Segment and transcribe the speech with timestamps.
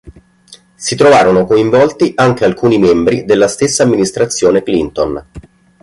[0.77, 5.23] Si trovarono coinvolti anche alcuni membri della stessa amministrazione Clinton.